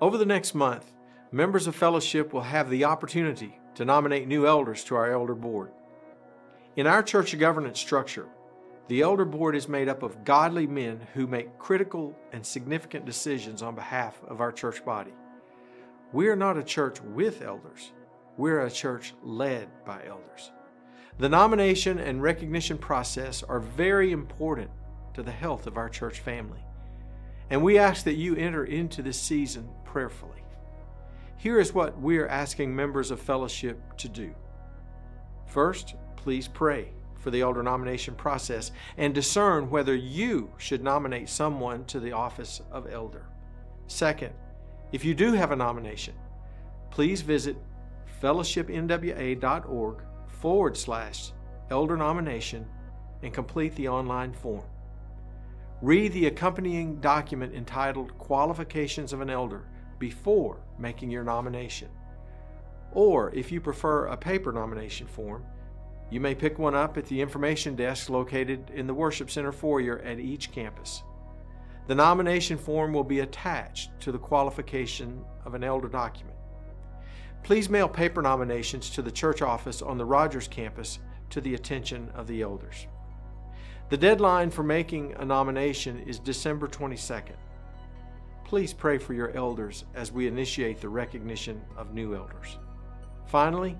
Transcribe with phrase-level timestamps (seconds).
[0.00, 0.92] Over the next month,
[1.32, 5.72] members of fellowship will have the opportunity to nominate new elders to our elder board.
[6.76, 8.28] In our church governance structure,
[8.86, 13.60] the elder board is made up of godly men who make critical and significant decisions
[13.60, 15.12] on behalf of our church body.
[16.12, 17.90] We are not a church with elders,
[18.36, 20.52] we're a church led by elders.
[21.18, 24.70] The nomination and recognition process are very important
[25.14, 26.64] to the health of our church family.
[27.50, 30.44] And we ask that you enter into this season prayerfully.
[31.38, 34.34] Here is what we are asking members of fellowship to do.
[35.46, 41.86] First, please pray for the elder nomination process and discern whether you should nominate someone
[41.86, 43.26] to the office of elder.
[43.86, 44.34] Second,
[44.92, 46.14] if you do have a nomination,
[46.90, 47.56] please visit
[48.22, 51.32] fellowshipnwa.org forward slash
[51.70, 52.66] elder nomination
[53.22, 54.64] and complete the online form.
[55.80, 59.64] Read the accompanying document entitled Qualifications of an Elder
[59.98, 61.88] before making your nomination.
[62.92, 65.44] Or if you prefer a paper nomination form,
[66.10, 69.98] you may pick one up at the information desk located in the Worship Center foyer
[69.98, 71.02] at each campus.
[71.86, 76.36] The nomination form will be attached to the qualification of an elder document.
[77.42, 80.98] Please mail paper nominations to the church office on the Rogers campus
[81.30, 82.86] to the attention of the elders.
[83.90, 87.36] The deadline for making a nomination is December 22nd.
[88.48, 92.56] Please pray for your elders as we initiate the recognition of new elders.
[93.26, 93.76] Finally,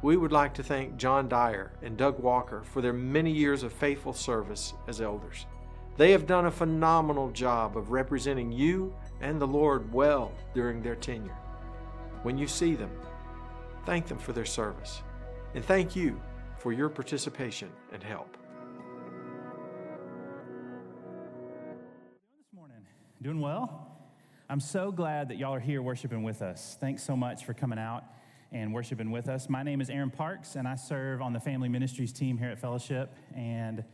[0.00, 3.70] we would like to thank John Dyer and Doug Walker for their many years of
[3.70, 5.44] faithful service as elders.
[5.98, 10.96] They have done a phenomenal job of representing you and the Lord well during their
[10.96, 11.36] tenure.
[12.22, 12.90] When you see them,
[13.84, 15.02] thank them for their service
[15.54, 16.18] and thank you
[16.56, 18.38] for your participation and help.
[23.22, 23.86] Doing well?
[24.48, 26.76] I'm so glad that y'all are here worshiping with us.
[26.80, 28.02] Thanks so much for coming out
[28.50, 29.48] and worshiping with us.
[29.48, 32.58] My name is Aaron Parks, and I serve on the Family Ministries team here at
[32.58, 33.14] Fellowship.
[33.36, 33.84] And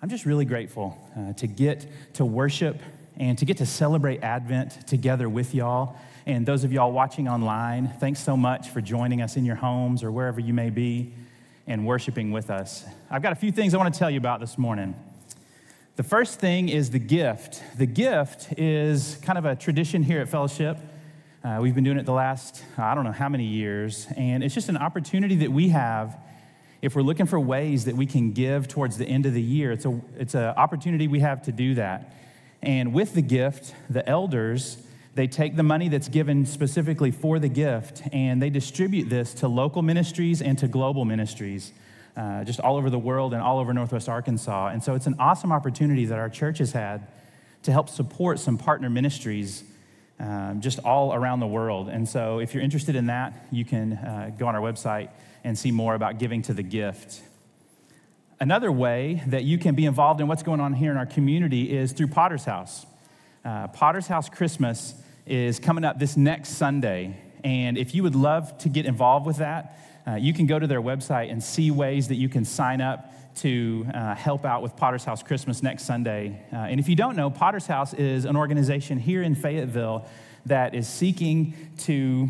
[0.00, 2.78] I'm just really grateful uh, to get to worship
[3.18, 5.96] and to get to celebrate Advent together with y'all.
[6.24, 10.02] And those of y'all watching online, thanks so much for joining us in your homes
[10.02, 11.12] or wherever you may be
[11.66, 12.86] and worshiping with us.
[13.10, 14.94] I've got a few things I want to tell you about this morning.
[16.00, 17.62] The first thing is the gift.
[17.76, 20.78] The gift is kind of a tradition here at Fellowship.
[21.44, 24.54] Uh, we've been doing it the last, I don't know how many years, and it's
[24.54, 26.18] just an opportunity that we have
[26.80, 29.72] if we're looking for ways that we can give towards the end of the year.
[29.72, 32.14] It's, a, it's an opportunity we have to do that.
[32.62, 34.78] And with the gift, the elders,
[35.16, 39.48] they take the money that's given specifically for the gift and they distribute this to
[39.48, 41.74] local ministries and to global ministries.
[42.16, 44.68] Uh, just all over the world and all over Northwest Arkansas.
[44.68, 47.06] And so it's an awesome opportunity that our church has had
[47.62, 49.62] to help support some partner ministries
[50.18, 51.88] um, just all around the world.
[51.88, 55.08] And so, if you're interested in that, you can uh, go on our website
[55.44, 57.22] and see more about giving to the gift.
[58.38, 61.74] Another way that you can be involved in what's going on here in our community
[61.76, 62.86] is through Potter's House.
[63.44, 64.94] Uh, Potter's House Christmas
[65.26, 67.16] is coming up this next Sunday.
[67.42, 70.66] And if you would love to get involved with that, uh, you can go to
[70.66, 74.76] their website and see ways that you can sign up to uh, help out with
[74.76, 76.44] Potter's House Christmas next Sunday.
[76.52, 80.06] Uh, and if you don't know, Potter's House is an organization here in Fayetteville
[80.46, 82.28] that is seeking to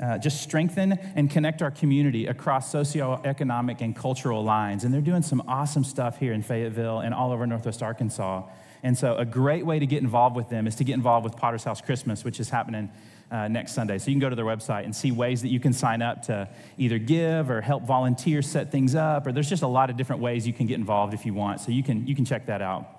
[0.00, 4.84] uh, just strengthen and connect our community across socioeconomic and cultural lines.
[4.84, 8.42] And they're doing some awesome stuff here in Fayetteville and all over Northwest Arkansas.
[8.82, 11.36] And so, a great way to get involved with them is to get involved with
[11.36, 12.90] Potter's House Christmas, which is happening
[13.30, 13.98] uh, next Sunday.
[13.98, 16.22] So you can go to their website and see ways that you can sign up
[16.22, 16.48] to
[16.78, 20.22] either give or help volunteers set things up, or there's just a lot of different
[20.22, 21.60] ways you can get involved if you want.
[21.60, 22.95] So you can, you can check that out.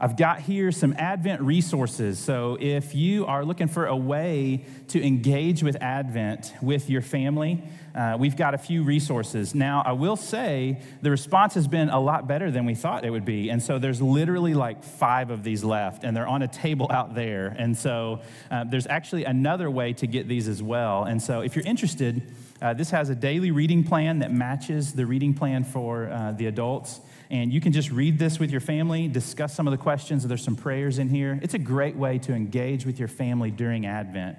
[0.00, 2.20] I've got here some Advent resources.
[2.20, 7.64] So, if you are looking for a way to engage with Advent with your family,
[7.96, 9.56] uh, we've got a few resources.
[9.56, 13.10] Now, I will say the response has been a lot better than we thought it
[13.10, 13.48] would be.
[13.48, 17.16] And so, there's literally like five of these left, and they're on a table out
[17.16, 17.48] there.
[17.58, 18.20] And so,
[18.52, 21.02] uh, there's actually another way to get these as well.
[21.02, 22.22] And so, if you're interested,
[22.62, 26.46] uh, this has a daily reading plan that matches the reading plan for uh, the
[26.46, 27.00] adults.
[27.30, 30.26] And you can just read this with your family, discuss some of the questions.
[30.26, 31.38] There's some prayers in here.
[31.42, 34.38] It's a great way to engage with your family during Advent.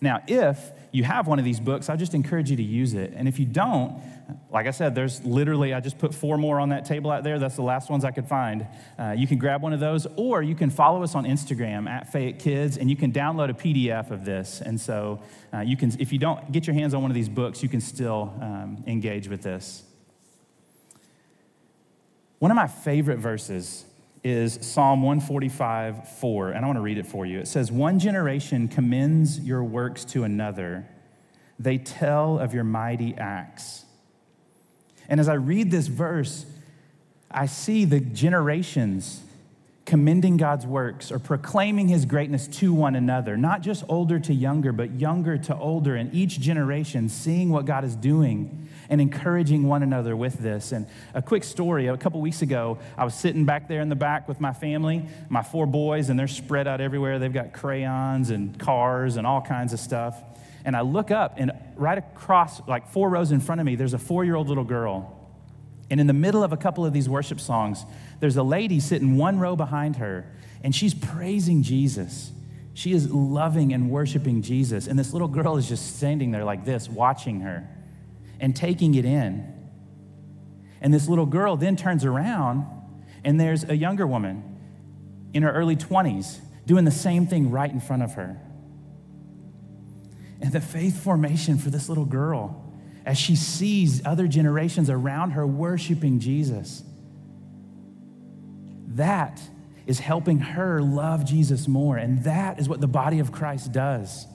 [0.00, 3.14] Now, if you have one of these books, I just encourage you to use it.
[3.16, 4.02] And if you don't,
[4.50, 7.38] like I said, there's literally, I just put four more on that table out there.
[7.38, 8.66] That's the last ones I could find.
[8.98, 12.12] Uh, you can grab one of those, or you can follow us on Instagram at
[12.12, 14.60] Fayette Kids, and you can download a PDF of this.
[14.60, 15.22] And so
[15.52, 17.68] uh, you can, if you don't get your hands on one of these books, you
[17.68, 19.83] can still um, engage with this.
[22.38, 23.84] One of my favorite verses
[24.22, 27.38] is Psalm 145 4, and I want to read it for you.
[27.38, 30.88] It says, One generation commends your works to another,
[31.58, 33.84] they tell of your mighty acts.
[35.08, 36.46] And as I read this verse,
[37.30, 39.20] I see the generations
[39.84, 44.72] commending God's works or proclaiming his greatness to one another, not just older to younger,
[44.72, 49.82] but younger to older, and each generation seeing what God is doing and encouraging one
[49.82, 50.72] another with this.
[50.72, 53.96] And a quick story a couple weeks ago, I was sitting back there in the
[53.96, 57.18] back with my family, my four boys, and they're spread out everywhere.
[57.18, 60.22] They've got crayons and cars and all kinds of stuff.
[60.64, 63.94] And I look up, and right across, like four rows in front of me, there's
[63.94, 65.20] a four year old little girl.
[65.90, 67.84] And in the middle of a couple of these worship songs,
[68.20, 70.26] there's a lady sitting one row behind her,
[70.62, 72.32] and she's praising Jesus.
[72.72, 74.86] She is loving and worshiping Jesus.
[74.88, 77.68] And this little girl is just standing there like this, watching her
[78.40, 79.52] and taking it in.
[80.80, 82.66] And this little girl then turns around,
[83.24, 84.42] and there's a younger woman
[85.32, 88.40] in her early 20s doing the same thing right in front of her.
[90.40, 92.60] And the faith formation for this little girl
[93.06, 96.82] as she sees other generations around her worshiping Jesus,
[98.88, 99.40] that
[99.86, 101.96] is helping her love Jesus more.
[101.96, 104.26] And that is what the body of Christ does.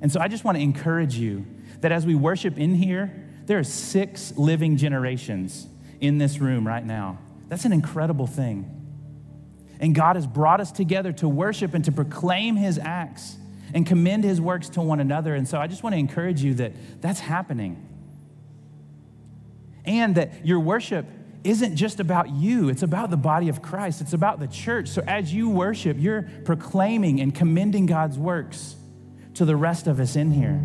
[0.00, 1.46] And so I just want to encourage you
[1.82, 3.12] that as we worship in here,
[3.46, 5.66] there are six living generations
[6.00, 7.18] in this room right now.
[7.48, 8.78] That's an incredible thing.
[9.78, 13.36] And God has brought us together to worship and to proclaim his acts
[13.74, 15.34] and commend his works to one another.
[15.34, 17.88] And so I just want to encourage you that that's happening.
[19.84, 21.04] And that your worship
[21.42, 24.88] isn't just about you, it's about the body of Christ, it's about the church.
[24.88, 28.76] So as you worship, you're proclaiming and commending God's works
[29.34, 30.62] to the rest of us in here.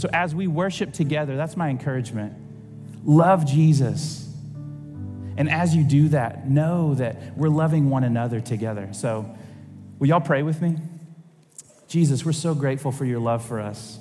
[0.00, 2.32] So as we worship together, that's my encouragement.
[3.04, 4.26] Love Jesus.
[5.36, 8.88] And as you do that, know that we're loving one another together.
[8.92, 9.36] So,
[9.98, 10.78] will y'all pray with me?
[11.86, 13.98] Jesus, we're so grateful for your love for us.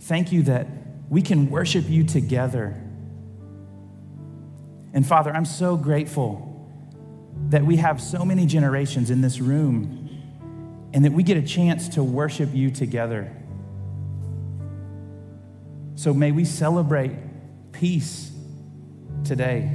[0.00, 0.66] Thank you that
[1.08, 2.78] we can worship you together.
[4.92, 6.68] And Father, I'm so grateful
[7.48, 11.88] that we have so many generations in this room and that we get a chance
[11.90, 13.34] to worship you together.
[16.02, 17.12] So may we celebrate
[17.70, 18.32] peace
[19.22, 19.70] today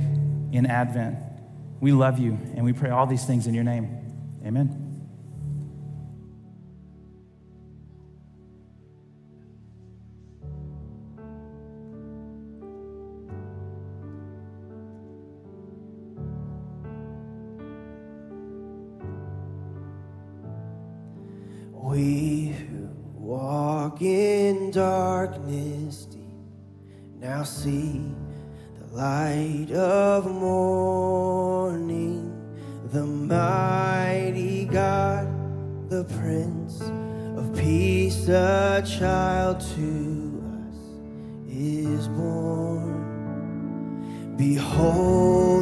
[0.51, 1.15] in Advent.
[1.79, 3.87] We love you and we pray all these things in your name.
[4.45, 4.83] Amen.
[21.71, 25.86] We who walk in darkness
[27.47, 28.01] see
[28.79, 32.29] the light of morning,
[32.91, 35.27] the mighty God,
[35.89, 36.81] the Prince
[37.37, 40.75] of Peace, a child to us
[41.49, 43.05] is born.
[44.35, 45.56] Behold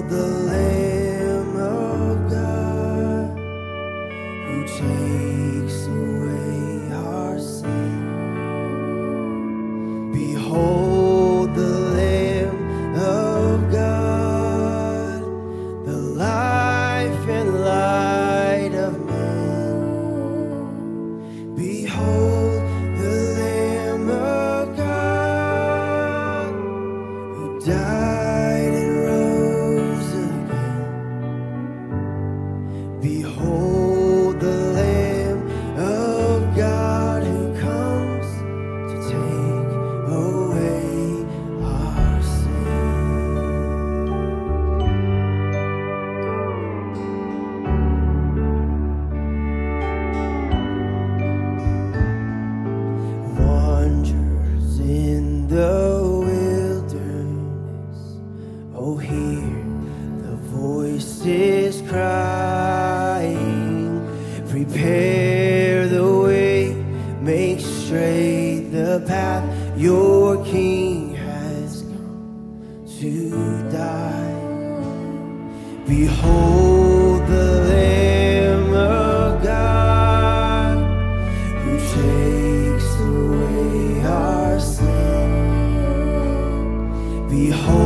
[87.37, 87.84] 以后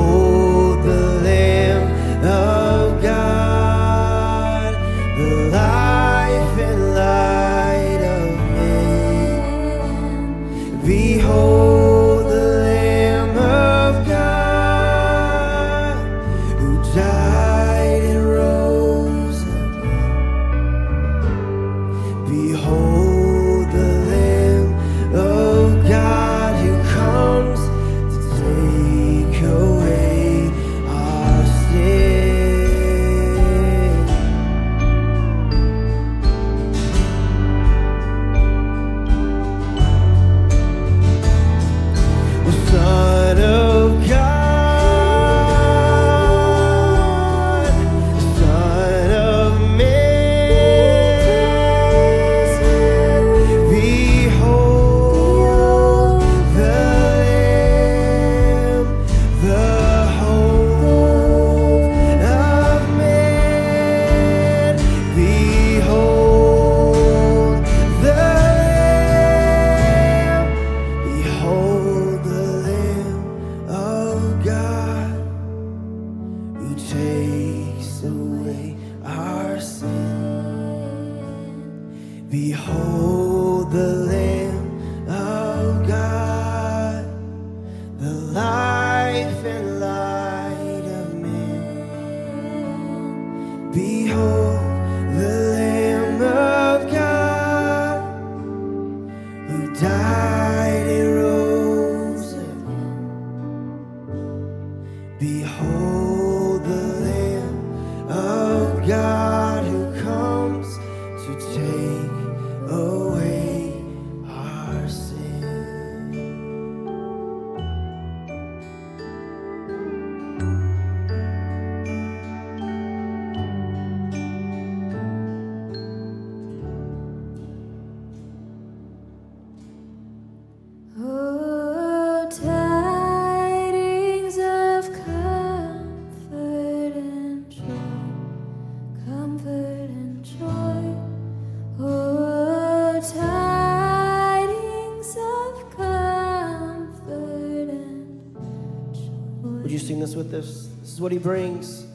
[150.99, 151.88] what he brings.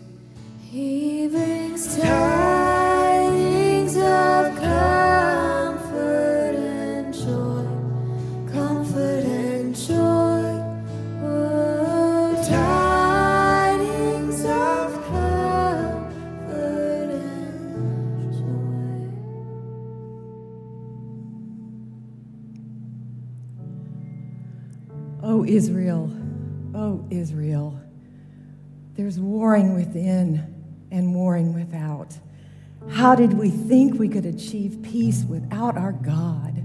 [33.44, 36.64] We think we could achieve peace without our God?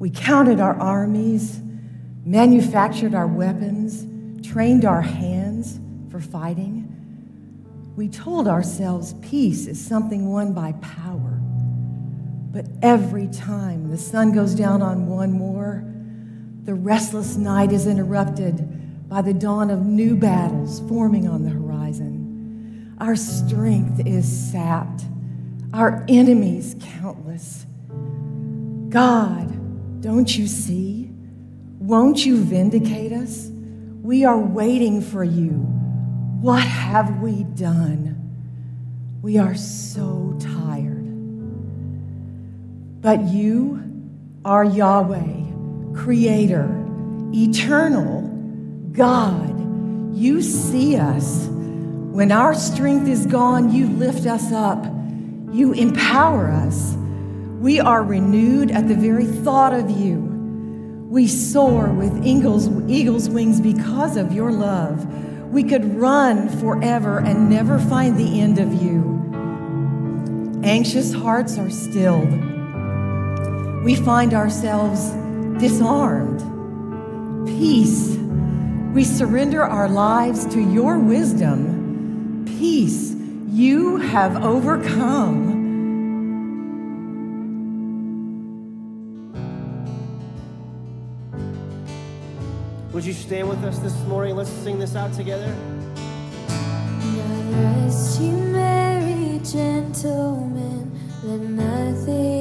[0.00, 1.60] We counted our armies,
[2.24, 4.04] manufactured our weapons,
[4.44, 5.78] trained our hands
[6.10, 6.88] for fighting.
[7.94, 11.40] We told ourselves peace is something won by power.
[12.50, 15.84] But every time the sun goes down on one war,
[16.64, 22.96] the restless night is interrupted by the dawn of new battles forming on the horizon.
[22.98, 25.04] Our strength is sapped,
[25.72, 27.64] our enemies countless.
[28.88, 31.10] God, don't you see?
[31.78, 33.48] Won't you vindicate us?
[34.02, 35.50] We are waiting for you.
[36.40, 38.16] What have we done?
[39.22, 41.06] We are so tired.
[43.02, 43.82] But you
[44.44, 46.68] are Yahweh, Creator,
[47.32, 48.22] Eternal,
[48.92, 50.16] God.
[50.16, 51.46] You see us.
[51.48, 54.84] When our strength is gone, you lift us up.
[55.52, 56.96] You empower us.
[57.60, 60.18] We are renewed at the very thought of you.
[61.10, 65.04] We soar with eagle's, eagle's wings because of your love.
[65.52, 70.60] We could run forever and never find the end of you.
[70.62, 72.30] Anxious hearts are stilled.
[73.82, 75.10] We find ourselves
[75.60, 76.38] disarmed.
[77.48, 78.16] Peace.
[78.94, 82.44] We surrender our lives to your wisdom.
[82.46, 83.09] Peace.
[83.52, 85.58] You have overcome.
[92.92, 94.36] Would you stand with us this morning?
[94.36, 95.52] Let's sing this out together.
[95.88, 100.92] God rest you merry gentlemen,
[101.24, 102.39] let nothing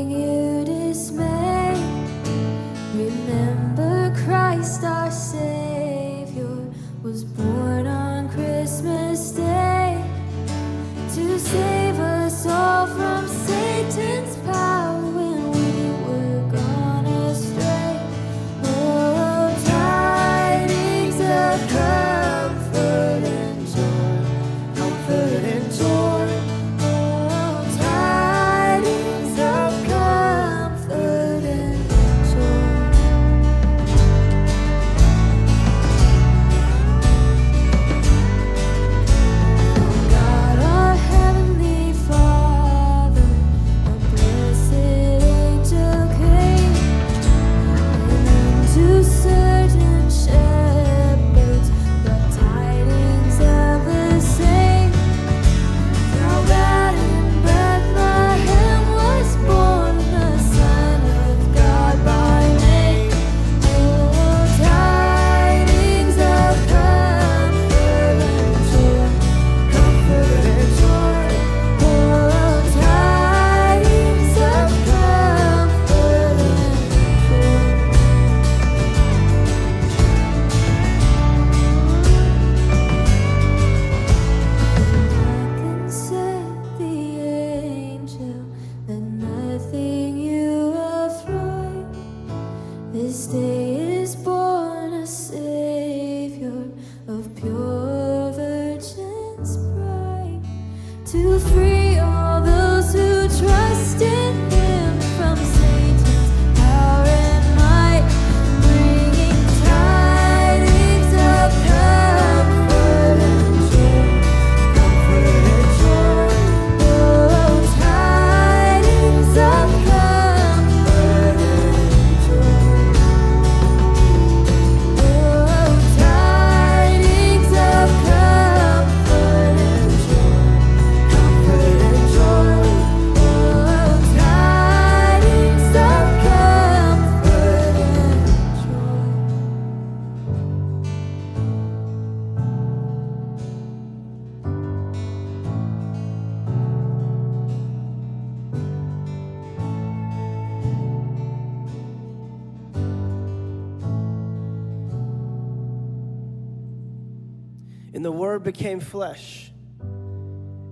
[158.79, 159.51] became flesh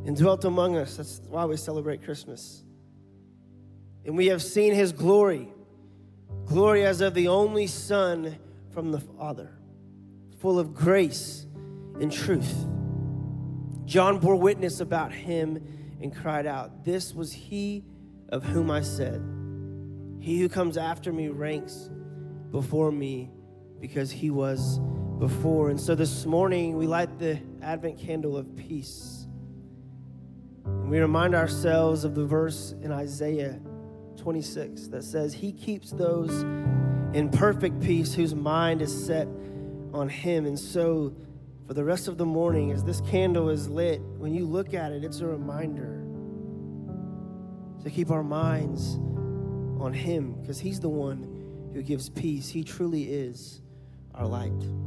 [0.05, 0.97] and dwelt among us.
[0.97, 2.63] That's why we celebrate Christmas.
[4.05, 5.49] And we have seen his glory,
[6.45, 8.37] glory as of the only Son
[8.71, 9.51] from the Father,
[10.39, 11.45] full of grace
[11.99, 12.53] and truth.
[13.85, 15.61] John bore witness about him
[16.01, 17.83] and cried out, This was he
[18.29, 19.21] of whom I said,
[20.19, 21.89] He who comes after me ranks
[22.51, 23.31] before me
[23.79, 24.79] because he was
[25.19, 25.69] before.
[25.69, 29.27] And so this morning, we light the Advent candle of peace.
[30.65, 33.59] And we remind ourselves of the verse in Isaiah
[34.17, 36.43] 26 that says, He keeps those
[37.13, 39.27] in perfect peace whose mind is set
[39.93, 40.45] on Him.
[40.45, 41.15] And so,
[41.65, 44.91] for the rest of the morning, as this candle is lit, when you look at
[44.91, 46.03] it, it's a reminder
[47.83, 48.95] to keep our minds
[49.81, 52.49] on Him because He's the one who gives peace.
[52.49, 53.61] He truly is
[54.13, 54.86] our light.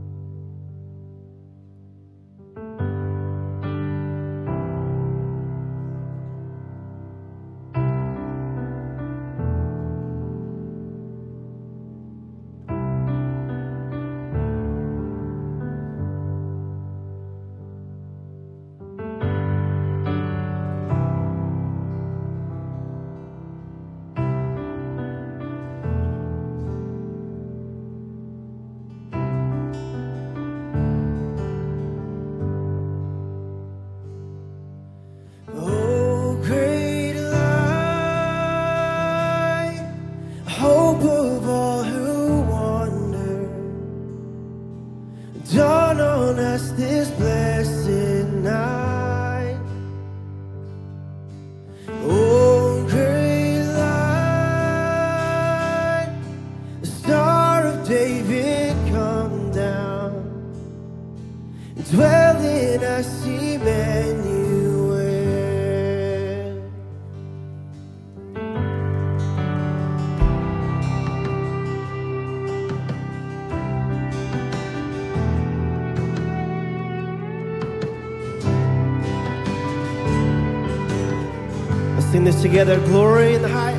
[82.11, 82.81] Sing this together.
[82.87, 83.69] Glory in the highest.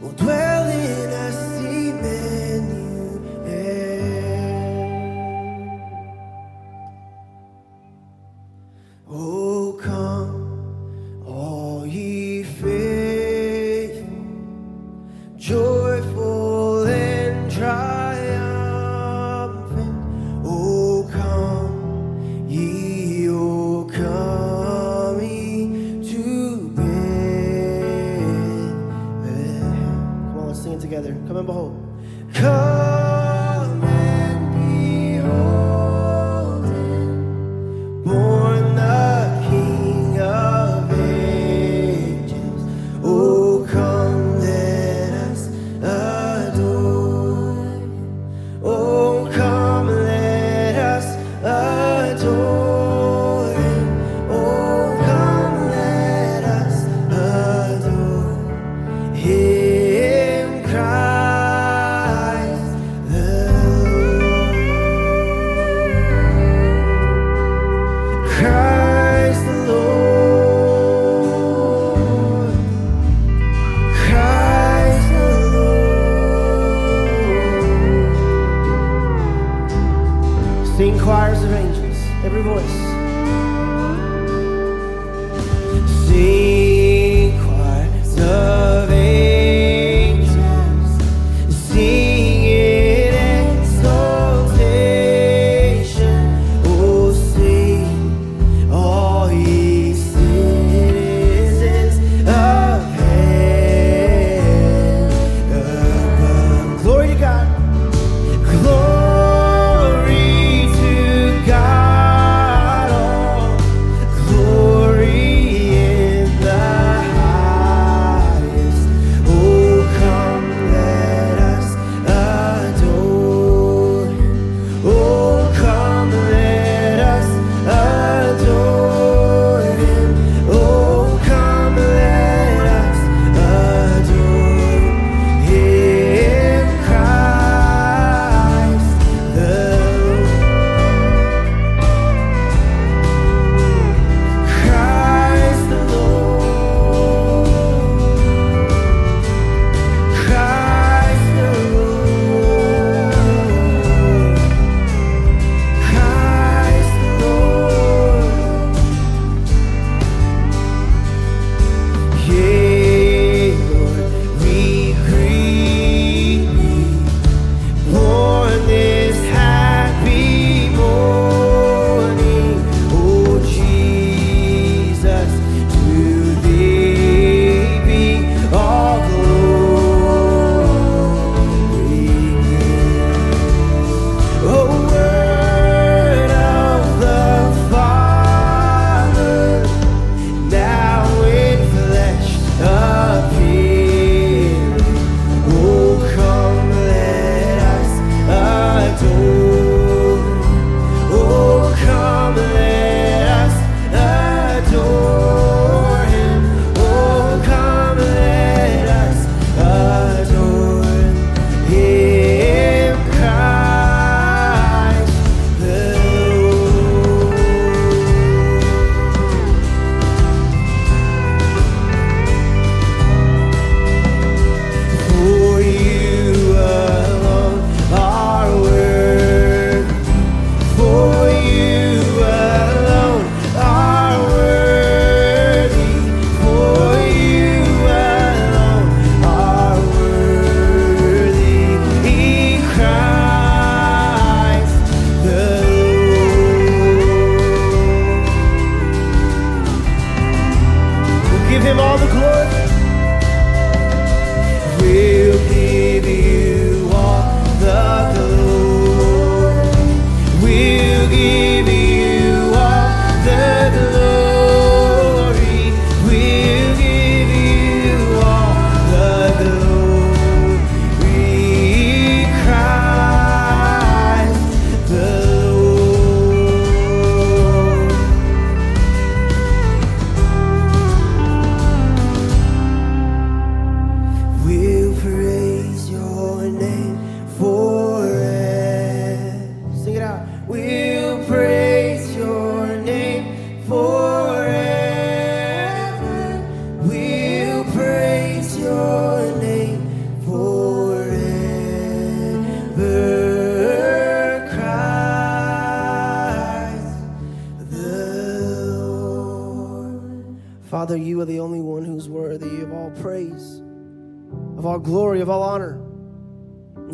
[0.00, 1.47] Will dwell in us,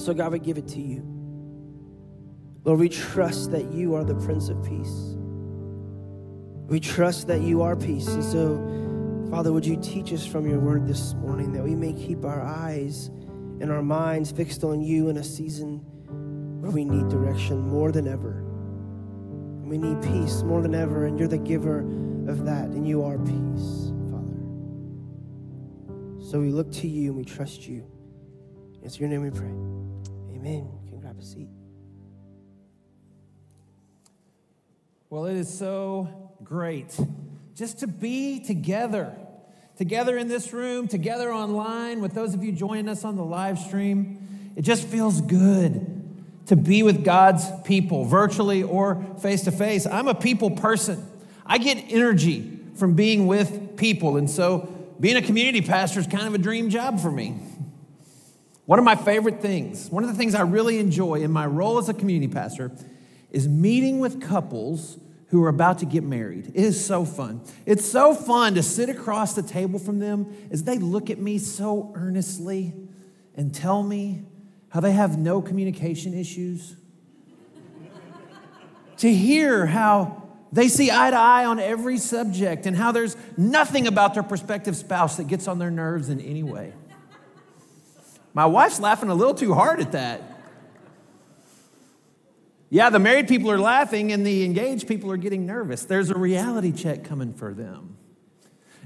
[0.05, 1.03] so, God, we give it to you.
[2.65, 5.17] Lord, we trust that you are the Prince of Peace.
[6.69, 8.09] We trust that you are peace.
[8.09, 11.93] And so, Father, would you teach us from your word this morning that we may
[11.93, 13.11] keep our eyes
[13.61, 15.79] and our minds fixed on you in a season
[16.61, 18.39] where we need direction more than ever.
[18.39, 21.81] And we need peace more than ever, and you're the giver
[22.29, 24.37] of that, and you are peace, Father.
[26.31, 27.87] So we look to you and we trust you.
[28.85, 29.49] It's your name we pray.
[30.37, 30.69] Amen.
[30.85, 31.49] You can grab a seat.
[35.09, 36.95] Well, it is so great
[37.55, 39.17] just to be together,
[39.79, 43.59] together in this room, together online with those of you joining us on the live
[43.59, 44.53] stream.
[44.55, 45.91] It just feels good
[46.47, 49.87] to be with God's people, virtually or face to face.
[49.87, 51.11] I'm a people person.
[51.47, 54.69] I get energy from being with people, and so
[55.01, 57.41] being a community pastor is kind of a dream job for me.
[58.67, 61.79] One of my favorite things, one of the things I really enjoy in my role
[61.79, 62.73] as a community pastor,
[63.31, 64.99] is meeting with couples
[65.29, 66.47] who are about to get married.
[66.55, 67.43] It is so fun.
[67.67, 71.39] It's so fun to sit across the table from them as they look at me
[71.39, 72.73] so earnestly
[73.35, 74.23] and tell me
[74.69, 76.77] how they have no communication issues.
[78.99, 80.23] to hear how
[80.53, 84.77] they see eye to eye on every subject and how there's nothing about their prospective
[84.77, 86.73] spouse that gets on their nerves in any way.
[88.35, 90.21] My wife's laughing a little too hard at that.
[92.69, 95.85] Yeah, the married people are laughing and the engaged people are getting nervous.
[95.85, 97.97] There's a reality check coming for them.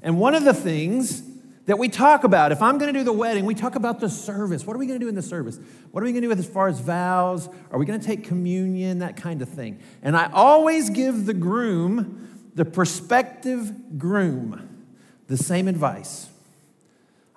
[0.02, 1.22] And one of the things
[1.64, 4.10] that we talk about, if I'm going to do the wedding, we talk about the
[4.10, 4.66] service.
[4.66, 5.58] What are we going to do in the service?
[5.90, 7.48] What are we going to do with as far as vows?
[7.70, 8.98] Are we going to take communion?
[8.98, 9.80] That kind of thing.
[10.02, 14.86] And I always give the groom, the prospective groom,
[15.28, 16.28] the same advice.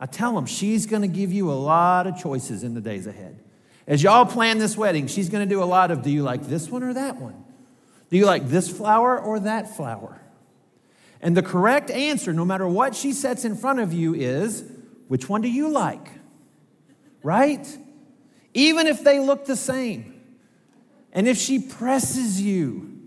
[0.02, 3.06] I tell them she's going to give you a lot of choices in the days
[3.06, 3.40] ahead.
[3.86, 6.48] As y'all plan this wedding, she's going to do a lot of do you like
[6.48, 7.46] this one or that one?
[8.10, 10.20] Do you like this flower or that flower?
[11.22, 14.64] And the correct answer, no matter what she sets in front of you, is
[15.08, 16.10] which one do you like?
[17.22, 17.68] Right?
[18.56, 20.20] Even if they look the same.
[21.14, 23.02] And if she presses you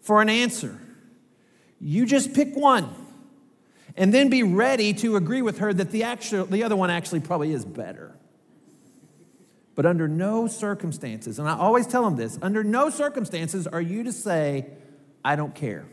[0.00, 0.80] for an answer,
[1.80, 3.01] you just pick one
[3.96, 7.20] and then be ready to agree with her that the, actual, the other one actually
[7.20, 8.16] probably is better.
[9.74, 14.04] But under no circumstances, and I always tell them this under no circumstances are you
[14.04, 14.66] to say,
[15.24, 15.86] I don't care.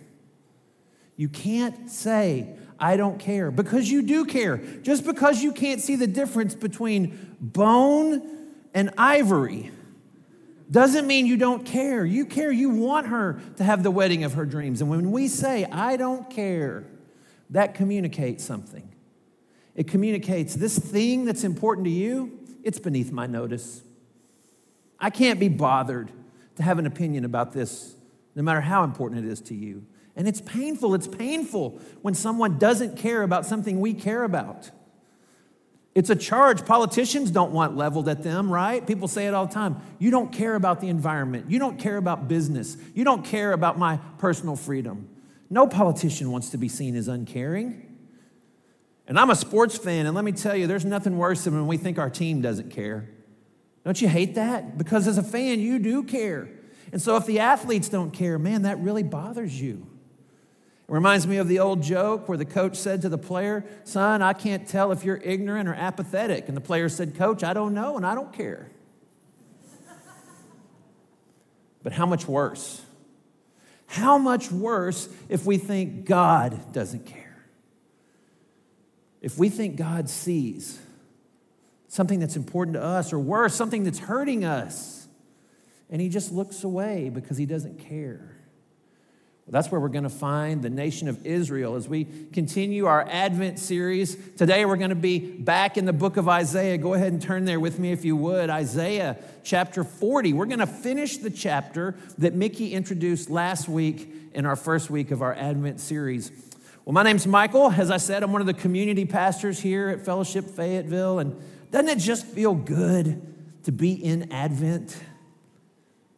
[1.15, 4.57] You can't say, I don't care, because you do care.
[4.57, 8.21] Just because you can't see the difference between bone
[8.73, 9.71] and ivory
[10.71, 12.05] doesn't mean you don't care.
[12.05, 12.51] You care.
[12.51, 14.81] You want her to have the wedding of her dreams.
[14.81, 16.85] And when we say, I don't care,
[17.49, 18.93] that communicates something.
[19.75, 23.81] It communicates this thing that's important to you it's beneath my notice.
[24.99, 26.11] I can't be bothered
[26.57, 27.95] to have an opinion about this,
[28.35, 29.85] no matter how important it is to you.
[30.15, 30.93] And it's painful.
[30.93, 34.69] It's painful when someone doesn't care about something we care about.
[35.95, 38.85] It's a charge politicians don't want leveled at them, right?
[38.85, 39.81] People say it all the time.
[39.97, 41.49] You don't care about the environment.
[41.49, 42.77] You don't care about business.
[42.93, 45.09] You don't care about my personal freedom.
[45.49, 47.85] No politician wants to be seen as uncaring.
[49.07, 51.65] And I'm a sports fan, and let me tell you, there's nothing worse than when
[51.65, 53.09] we think our team doesn't care.
[53.83, 54.77] Don't you hate that?
[54.77, 56.49] Because as a fan, you do care.
[56.91, 59.87] And so if the athletes don't care, man, that really bothers you.
[60.87, 64.21] It reminds me of the old joke where the coach said to the player, Son,
[64.21, 66.47] I can't tell if you're ignorant or apathetic.
[66.47, 68.71] And the player said, Coach, I don't know and I don't care.
[71.83, 72.83] but how much worse?
[73.89, 77.43] How much worse if we think God doesn't care?
[79.19, 80.79] If we think God sees
[81.87, 85.07] something that's important to us, or worse, something that's hurting us,
[85.89, 88.38] and He just looks away because He doesn't care.
[89.51, 93.57] That's where we're going to find the nation of Israel as we continue our Advent
[93.57, 94.15] series.
[94.37, 96.77] Today we're going to be back in the book of Isaiah.
[96.77, 98.51] Go ahead and turn there with me if you would.
[98.51, 100.33] Isaiah chapter 40.
[100.33, 105.09] We're going to finish the chapter that Mickey introduced last week in our first week
[105.09, 106.31] of our Advent series.
[106.85, 107.71] Well, my name's Michael.
[107.71, 111.17] As I said, I'm one of the community pastors here at Fellowship Fayetteville.
[111.17, 111.35] And
[111.71, 113.19] doesn't it just feel good
[113.63, 114.95] to be in Advent?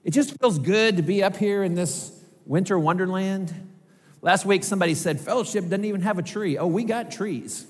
[0.04, 3.54] It just feels good to be up here in this winter wonderland.
[4.22, 6.58] Last week, somebody said, Fellowship doesn't even have a tree.
[6.58, 7.66] Oh, we got trees.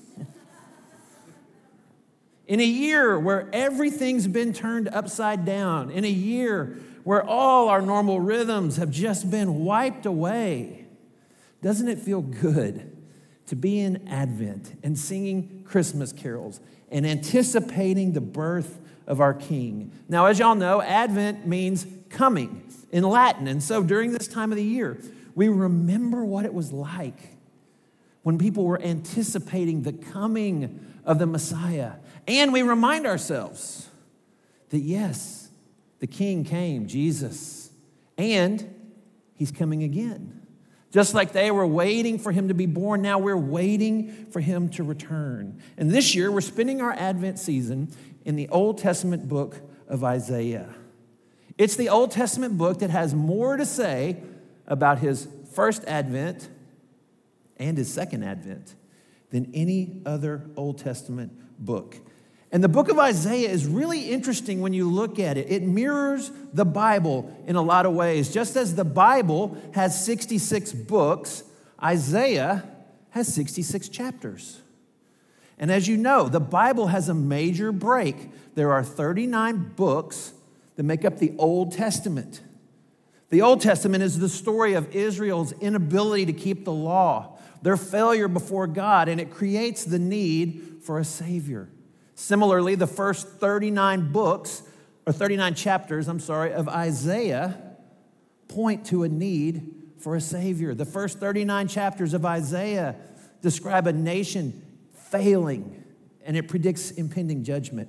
[2.46, 7.82] in a year where everything's been turned upside down, in a year where all our
[7.82, 10.86] normal rhythms have just been wiped away,
[11.62, 12.96] doesn't it feel good
[13.46, 19.90] to be in Advent and singing Christmas carols and anticipating the birth of our King.
[20.08, 23.48] Now, as y'all know, Advent means coming in Latin.
[23.48, 24.98] And so during this time of the year,
[25.34, 27.36] we remember what it was like
[28.22, 31.94] when people were anticipating the coming of the Messiah.
[32.28, 33.88] And we remind ourselves
[34.68, 35.48] that yes,
[35.98, 37.70] the King came, Jesus,
[38.16, 38.72] and
[39.34, 40.38] he's coming again.
[40.92, 44.68] Just like they were waiting for him to be born, now we're waiting for him
[44.70, 45.58] to return.
[45.78, 47.90] And this year, we're spending our Advent season
[48.26, 49.56] in the Old Testament book
[49.88, 50.68] of Isaiah.
[51.58, 54.16] It's the Old Testament book that has more to say
[54.66, 56.48] about his first advent
[57.56, 58.74] and his second advent
[59.30, 61.96] than any other Old Testament book.
[62.50, 65.50] And the book of Isaiah is really interesting when you look at it.
[65.50, 68.32] It mirrors the Bible in a lot of ways.
[68.32, 71.44] Just as the Bible has 66 books,
[71.82, 72.64] Isaiah
[73.10, 74.60] has 66 chapters.
[75.58, 78.16] And as you know, the Bible has a major break.
[78.54, 80.34] There are 39 books
[80.76, 82.40] that make up the Old Testament.
[83.30, 88.28] The Old Testament is the story of Israel's inability to keep the law, their failure
[88.28, 91.70] before God, and it creates the need for a Savior.
[92.14, 94.62] Similarly, the first 39 books,
[95.06, 97.58] or 39 chapters, I'm sorry, of Isaiah
[98.48, 100.74] point to a need for a Savior.
[100.74, 102.96] The first 39 chapters of Isaiah
[103.40, 104.62] describe a nation
[104.92, 105.84] failing,
[106.24, 107.88] and it predicts impending judgment.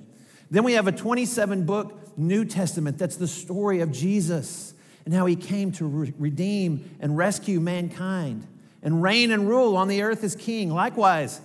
[0.54, 4.72] Then we have a 27 book New Testament that's the story of Jesus
[5.04, 8.46] and how he came to re- redeem and rescue mankind
[8.80, 10.70] and reign and rule on the earth as king.
[10.70, 11.40] Likewise,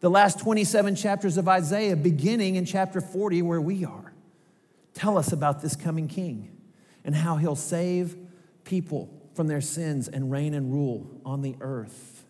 [0.00, 4.12] the last 27 chapters of Isaiah, beginning in chapter 40, where we are,
[4.94, 6.50] tell us about this coming king
[7.04, 8.16] and how he'll save
[8.64, 12.24] people from their sins and reign and rule on the earth.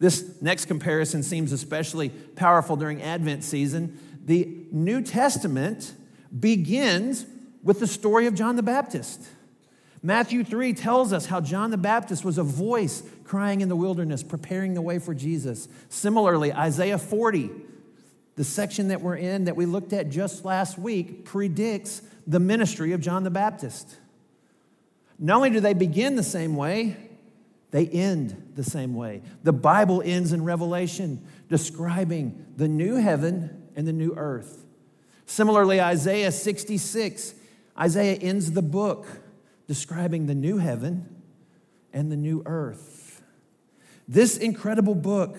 [0.00, 4.00] This next comparison seems especially powerful during Advent season.
[4.26, 5.94] The New Testament
[6.38, 7.24] begins
[7.62, 9.22] with the story of John the Baptist.
[10.02, 14.22] Matthew 3 tells us how John the Baptist was a voice crying in the wilderness,
[14.22, 15.68] preparing the way for Jesus.
[15.88, 17.50] Similarly, Isaiah 40,
[18.34, 22.92] the section that we're in that we looked at just last week, predicts the ministry
[22.92, 23.96] of John the Baptist.
[25.18, 26.96] Not only do they begin the same way,
[27.70, 29.22] they end the same way.
[29.44, 34.64] The Bible ends in Revelation describing the new heaven and the new earth.
[35.26, 37.34] Similarly, Isaiah 66,
[37.78, 39.06] Isaiah ends the book
[39.68, 41.22] describing the new heaven
[41.92, 43.22] and the new earth.
[44.08, 45.36] This incredible book,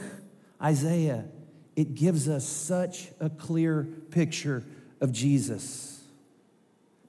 [0.62, 1.26] Isaiah,
[1.76, 4.64] it gives us such a clear picture
[5.00, 6.04] of Jesus.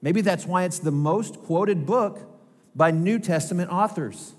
[0.01, 2.21] Maybe that's why it's the most quoted book
[2.77, 4.35] by New Testament authors.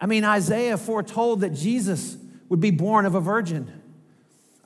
[0.00, 2.16] I mean, Isaiah foretold that Jesus
[2.48, 3.82] would be born of a virgin.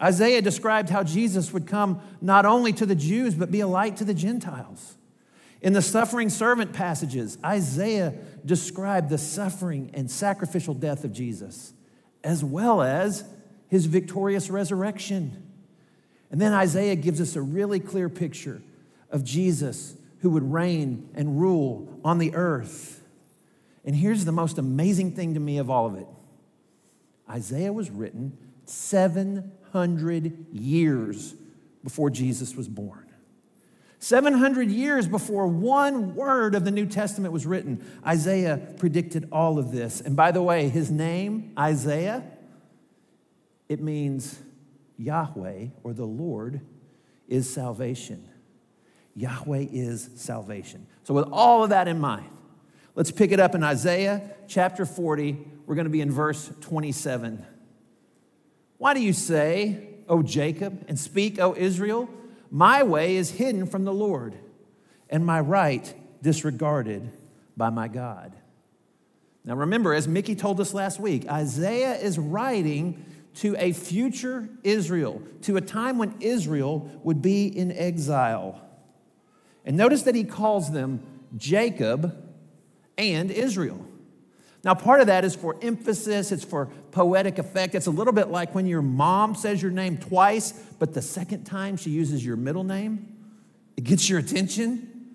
[0.02, 3.96] Isaiah described how Jesus would come not only to the Jews, but be a light
[3.98, 4.96] to the Gentiles.
[5.60, 11.74] In the suffering servant passages, Isaiah described the suffering and sacrificial death of Jesus,
[12.24, 13.24] as well as
[13.68, 15.46] his victorious resurrection.
[16.30, 18.62] And then Isaiah gives us a really clear picture
[19.10, 23.02] of Jesus who would reign and rule on the earth.
[23.84, 26.06] And here's the most amazing thing to me of all of it
[27.28, 28.36] Isaiah was written
[29.72, 31.34] 700 years
[31.84, 33.06] before Jesus was born.
[34.00, 39.72] 700 years before one word of the New Testament was written, Isaiah predicted all of
[39.72, 40.00] this.
[40.00, 42.24] And by the way, his name, Isaiah,
[43.68, 44.40] it means
[44.98, 46.62] Yahweh or the Lord
[47.28, 48.26] is salvation.
[49.14, 50.86] Yahweh is salvation.
[51.04, 52.30] So, with all of that in mind,
[52.94, 55.38] let's pick it up in Isaiah chapter 40.
[55.66, 57.44] We're going to be in verse 27.
[58.80, 62.08] Why do you say, O Jacob, and speak, O Israel?
[62.50, 64.34] My way is hidden from the Lord,
[65.10, 67.10] and my right disregarded
[67.58, 68.34] by my God.
[69.44, 73.04] Now, remember, as Mickey told us last week, Isaiah is writing
[73.34, 78.62] to a future Israel, to a time when Israel would be in exile.
[79.66, 81.02] And notice that he calls them
[81.36, 82.16] Jacob
[82.96, 83.86] and Israel.
[84.62, 87.74] Now, part of that is for emphasis, it's for poetic effect.
[87.74, 91.44] It's a little bit like when your mom says your name twice, but the second
[91.44, 93.16] time she uses your middle name,
[93.76, 95.14] it gets your attention.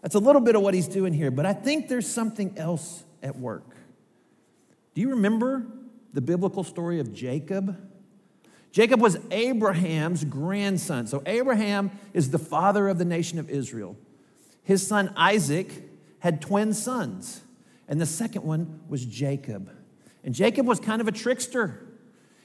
[0.00, 3.04] That's a little bit of what he's doing here, but I think there's something else
[3.22, 3.76] at work.
[4.94, 5.66] Do you remember
[6.14, 7.76] the biblical story of Jacob?
[8.72, 11.06] Jacob was Abraham's grandson.
[11.06, 13.96] So, Abraham is the father of the nation of Israel.
[14.62, 15.68] His son Isaac
[16.20, 17.42] had twin sons
[17.88, 19.70] and the second one was Jacob.
[20.22, 21.86] And Jacob was kind of a trickster.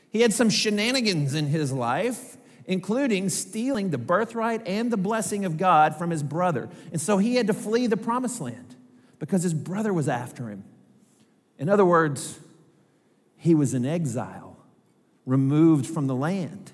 [0.09, 5.57] He had some shenanigans in his life, including stealing the birthright and the blessing of
[5.57, 6.69] God from his brother.
[6.91, 8.75] And so he had to flee the promised land
[9.19, 10.63] because his brother was after him.
[11.59, 12.39] In other words,
[13.35, 14.57] he was in exile,
[15.25, 16.71] removed from the land.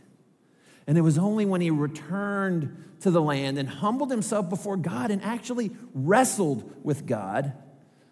[0.85, 5.09] And it was only when he returned to the land and humbled himself before God
[5.09, 7.53] and actually wrestled with God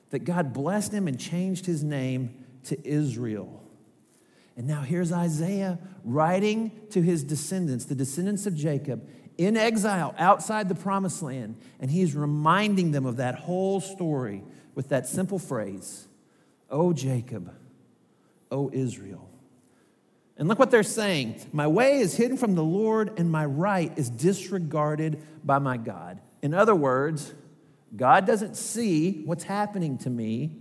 [0.10, 3.64] that God blessed him and changed his name to Israel.
[4.56, 10.68] And now here's Isaiah writing to his descendants, the descendants of Jacob, in exile outside
[10.68, 11.58] the promised land.
[11.80, 14.44] And he's reminding them of that whole story
[14.74, 16.08] with that simple phrase,
[16.70, 17.54] O Jacob,
[18.52, 19.30] O Israel.
[20.38, 23.92] And look what they're saying My way is hidden from the Lord, and my right
[23.98, 26.20] is disregarded by my God.
[26.42, 27.34] In other words,
[27.96, 30.58] God doesn't see what's happening to me,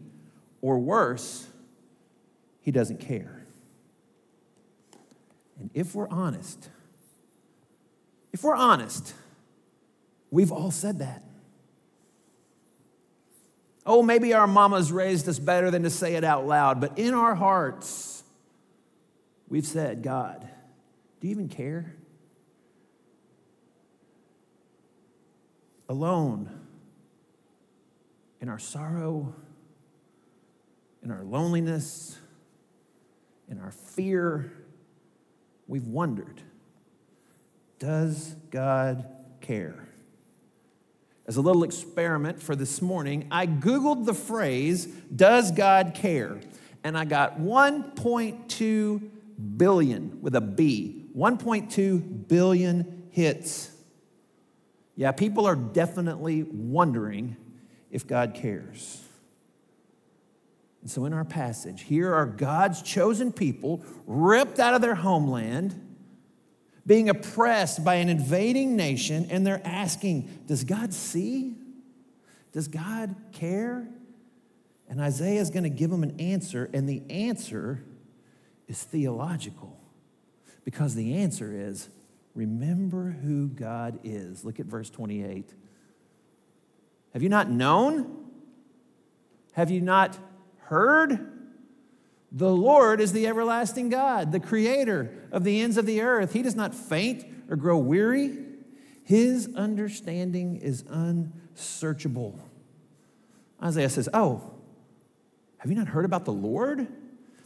[0.61, 1.47] or worse,
[2.61, 3.47] He doesn't care.
[5.59, 6.69] And if we're honest,
[8.33, 9.15] if we're honest,
[10.31, 11.23] we've all said that.
[13.87, 17.15] Oh, maybe our mamas raised us better than to say it out loud, but in
[17.15, 18.25] our hearts,
[19.49, 20.47] we've said, God,
[21.21, 21.95] do you even care?
[25.89, 26.66] Alone,
[28.41, 29.35] in our sorrow,
[31.03, 32.19] in our loneliness,
[33.49, 34.53] in our fear,
[35.67, 36.43] we've wondered
[37.79, 39.07] Does God
[39.41, 39.89] care?
[41.27, 46.41] As a little experiment for this morning, I Googled the phrase, Does God care?
[46.85, 49.11] And I got 1.2
[49.57, 53.73] billion with a B, 1.2 billion hits.
[54.95, 57.37] Yeah, people are definitely wondering
[57.91, 59.03] if God cares.
[60.83, 65.75] And so, in our passage, here are God's chosen people ripped out of their homeland,
[66.87, 71.57] being oppressed by an invading nation, and they're asking, Does God see?
[72.53, 73.89] Does God care?
[74.89, 77.83] And Isaiah is going to give them an answer, and the answer
[78.69, 79.77] is theological
[80.65, 81.89] because the answer is
[82.35, 84.45] remember who God is.
[84.45, 85.53] Look at verse 28.
[87.17, 88.15] Have you not known?
[89.55, 90.19] Have you not
[90.65, 91.33] heard?
[92.31, 96.35] The Lord is the everlasting God, the creator of the ends of the earth.
[96.35, 98.37] He does not faint or grow weary.
[99.03, 102.39] His understanding is unsearchable.
[103.63, 104.53] Isaiah says, Oh,
[105.57, 106.87] have you not heard about the Lord?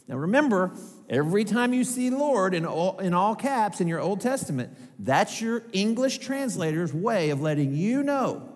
[0.08, 0.72] Now remember,
[1.08, 5.40] every time you see Lord in all, in all caps in your Old Testament, that's
[5.40, 8.49] your English translator's way of letting you know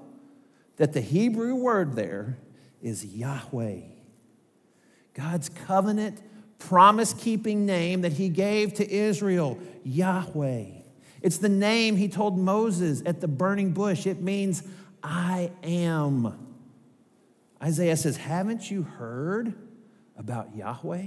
[0.76, 2.38] that the Hebrew word there
[2.82, 3.80] is Yahweh.
[5.14, 6.20] God's covenant,
[6.58, 10.66] promise keeping name that he gave to Israel, Yahweh.
[11.22, 14.06] It's the name he told Moses at the burning bush.
[14.06, 14.62] It means,
[15.02, 16.38] I am.
[17.62, 19.54] Isaiah says, Haven't you heard
[20.16, 21.06] about Yahweh?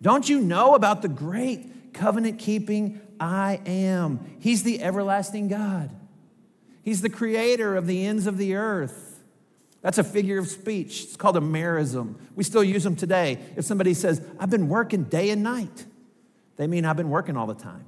[0.00, 4.20] Don't you know about the great covenant keeping I am?
[4.40, 5.90] He's the everlasting God.
[6.82, 9.20] He's the creator of the ends of the earth.
[9.82, 11.04] That's a figure of speech.
[11.04, 12.14] It's called a merism.
[12.36, 13.38] We still use them today.
[13.56, 15.86] If somebody says, I've been working day and night,
[16.56, 17.84] they mean I've been working all the time.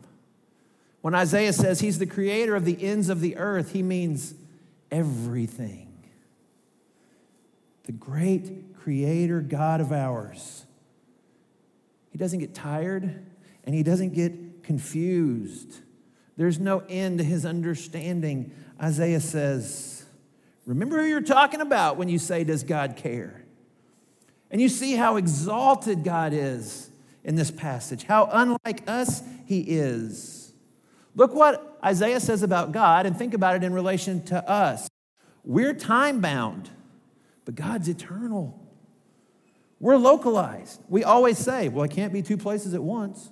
[1.03, 4.35] When Isaiah says he's the creator of the ends of the earth, he means
[4.91, 5.93] everything.
[7.85, 10.65] The great creator God of ours.
[12.11, 13.27] He doesn't get tired
[13.65, 15.81] and he doesn't get confused.
[16.37, 18.53] There's no end to his understanding.
[18.83, 20.05] Isaiah says,
[20.67, 23.45] Remember who you're talking about when you say, Does God care?
[24.51, 26.91] And you see how exalted God is
[27.25, 30.53] in this passage, how unlike us he is.
[31.17, 34.89] Look what Isaiah says about God and think about it in relation to us.
[35.45, 36.71] We're time bound,
[37.45, 38.61] but God's eternal.
[39.81, 40.81] We're localized.
[40.89, 43.31] We always say, well, I can't be two places at once.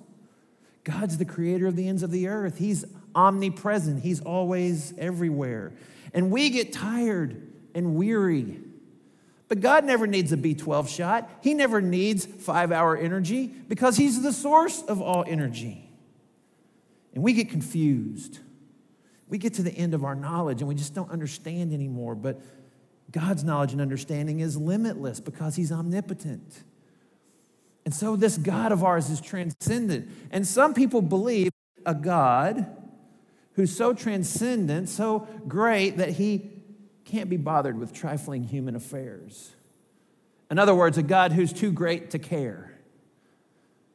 [0.83, 2.57] God's the creator of the ends of the earth.
[2.57, 2.85] He's
[3.15, 5.73] omnipresent, He's always everywhere.
[6.13, 7.41] And we get tired
[7.73, 8.59] and weary.
[9.47, 11.29] But God never needs a B12 shot.
[11.41, 15.89] He never needs five hour energy because He's the source of all energy.
[17.13, 18.39] And we get confused.
[19.27, 22.15] We get to the end of our knowledge and we just don't understand anymore.
[22.15, 22.41] But
[23.11, 26.63] God's knowledge and understanding is limitless because He's omnipotent.
[27.85, 30.09] And so this God of ours is transcendent.
[30.31, 31.51] And some people believe
[31.85, 32.65] a God
[33.53, 36.51] who's so transcendent, so great, that He
[37.05, 39.51] can't be bothered with trifling human affairs.
[40.49, 42.71] In other words, a God who's too great to care.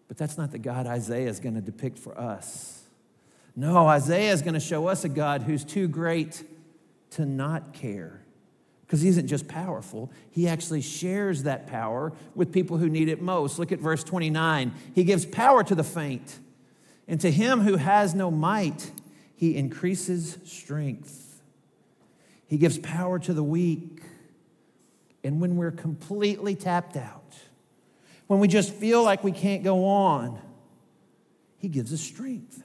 [0.08, 2.82] But that's not the God Isaiah is going to depict for us.
[3.54, 6.42] No, Isaiah is going to show us a God who's too great
[7.10, 8.22] to not care.
[8.86, 13.20] Because he isn't just powerful, he actually shares that power with people who need it
[13.20, 13.58] most.
[13.58, 14.72] Look at verse 29.
[14.94, 16.38] He gives power to the faint,
[17.06, 18.90] and to him who has no might,
[19.38, 21.40] he increases strength.
[22.48, 24.02] He gives power to the weak.
[25.22, 27.36] And when we're completely tapped out,
[28.26, 30.40] when we just feel like we can't go on,
[31.56, 32.64] he gives us strength.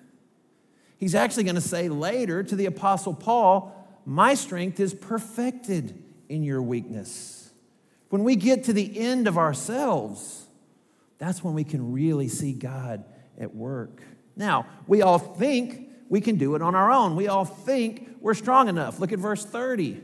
[0.97, 6.41] He's actually going to say later to the Apostle Paul, My strength is perfected in
[6.41, 7.51] your weakness.
[8.09, 10.47] When we get to the end of ourselves,
[11.19, 13.05] that's when we can really see God
[13.39, 14.01] at work.
[14.35, 17.15] Now, we all think we can do it on our own.
[17.15, 18.99] We all think we're strong enough.
[18.99, 19.99] Look at verse 30.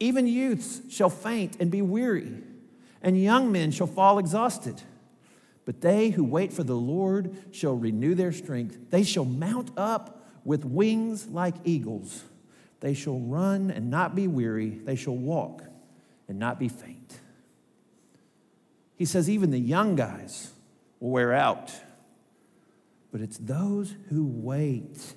[0.00, 2.42] Even youths shall faint and be weary,
[3.02, 4.82] and young men shall fall exhausted.
[5.64, 8.90] But they who wait for the Lord shall renew their strength.
[8.90, 12.24] They shall mount up with wings like eagles.
[12.80, 14.70] They shall run and not be weary.
[14.70, 15.62] They shall walk
[16.26, 17.20] and not be faint.
[18.96, 20.50] He says, even the young guys
[20.98, 21.70] will wear out.
[23.12, 25.14] But it's those who wait,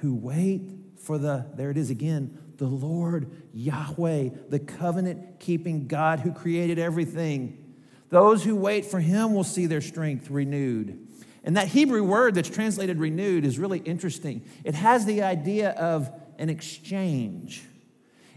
[0.00, 0.62] who wait
[0.98, 6.78] for the, there it is again, the Lord Yahweh, the covenant keeping God who created
[6.78, 7.74] everything.
[8.10, 11.06] Those who wait for him will see their strength renewed.
[11.42, 14.42] And that Hebrew word that's translated renewed is really interesting.
[14.62, 17.64] It has the idea of an exchange.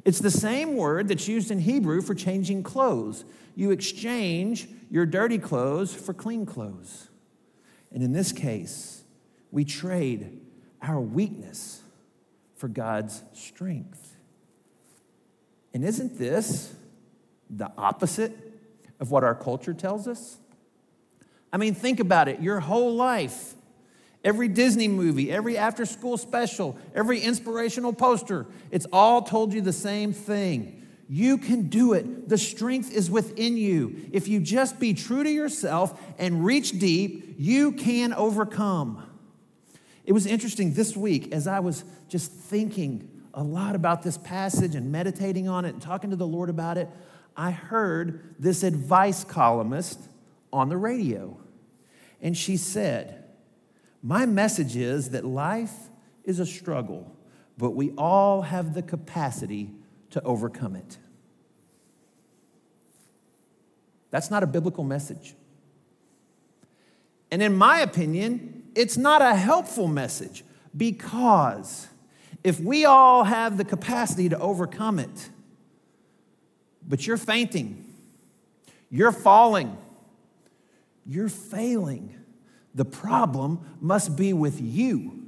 [0.06, 3.26] It's the same word that's used in Hebrew for changing clothes.
[3.56, 7.10] You exchange your dirty clothes for clean clothes.
[7.92, 9.04] And in this case,
[9.52, 10.40] we trade
[10.84, 11.82] our weakness
[12.56, 14.16] for God's strength.
[15.74, 16.74] And isn't this
[17.50, 18.38] the opposite
[19.00, 20.38] of what our culture tells us?
[21.52, 22.42] I mean, think about it.
[22.42, 23.54] Your whole life,
[24.24, 29.74] every Disney movie, every after school special, every inspirational poster, it's all told you the
[29.74, 30.86] same thing.
[31.10, 32.30] You can do it.
[32.30, 34.10] The strength is within you.
[34.12, 39.04] If you just be true to yourself and reach deep, you can overcome.
[40.06, 44.76] It was interesting this week as I was just thinking a lot about this passage
[44.76, 46.90] and meditating on it and talking to the Lord about it.
[47.36, 50.00] I heard this advice columnist
[50.52, 51.38] on the radio.
[52.22, 53.24] And she said,
[54.02, 55.74] My message is that life
[56.24, 57.16] is a struggle,
[57.58, 59.72] but we all have the capacity
[60.12, 60.98] to overcome it.
[64.12, 65.34] That's not a biblical message.
[67.32, 70.44] And in my opinion, it's not a helpful message
[70.76, 71.88] because
[72.44, 75.30] if we all have the capacity to overcome it,
[76.88, 77.86] but you're fainting,
[78.90, 79.78] you're falling,
[81.06, 82.16] you're failing.
[82.76, 85.20] The problem must be with you.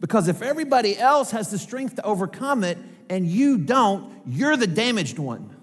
[0.00, 2.76] Because if everybody else has the strength to overcome it
[3.08, 5.54] and you don't, you're the damaged one.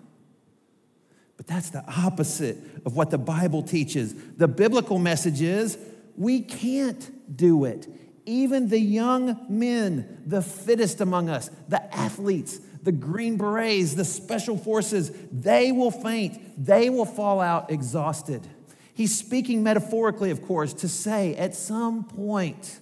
[1.38, 4.16] But that's the opposite of what the Bible teaches.
[4.38, 5.78] The biblical message is
[6.18, 7.88] we can't do it.
[8.26, 14.58] Even the young men, the fittest among us, the athletes, the Green Berets, the special
[14.58, 16.64] forces, they will faint.
[16.64, 18.48] They will fall out exhausted.
[18.94, 22.80] He's speaking metaphorically, of course, to say at some point,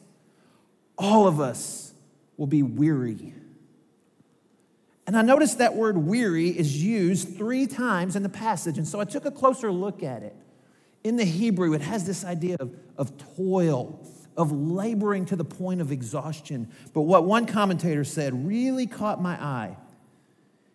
[0.97, 1.93] all of us
[2.37, 3.33] will be weary.
[5.07, 8.77] And I noticed that word weary is used three times in the passage.
[8.77, 10.35] And so I took a closer look at it.
[11.03, 15.81] In the Hebrew, it has this idea of, of toil, of laboring to the point
[15.81, 16.69] of exhaustion.
[16.93, 19.77] But what one commentator said really caught my eye.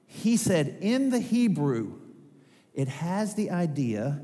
[0.07, 1.99] He said, in the Hebrew,
[2.72, 4.22] it has the idea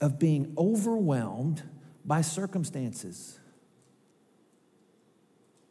[0.00, 1.62] of being overwhelmed
[2.04, 3.38] by circumstances.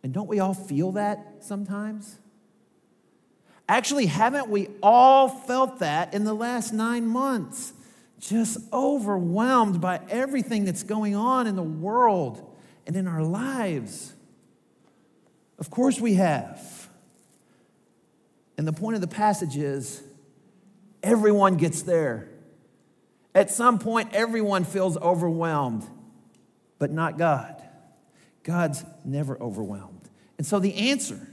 [0.03, 2.19] And don't we all feel that sometimes?
[3.69, 7.73] Actually, haven't we all felt that in the last nine months?
[8.29, 12.55] Just overwhelmed by everything that's going on in the world
[12.87, 14.13] and in our lives.
[15.59, 16.89] Of course, we have.
[18.57, 20.01] And the point of the passage is
[21.01, 22.29] everyone gets there.
[23.35, 25.85] At some point, everyone feels overwhelmed,
[26.79, 27.61] but not God.
[28.43, 30.09] God's never overwhelmed.
[30.37, 31.27] And so the answer